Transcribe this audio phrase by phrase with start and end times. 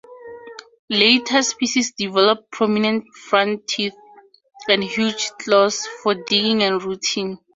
[0.89, 3.93] Later species developed prominent front teeth
[4.67, 7.37] and huge claws for digging and rooting.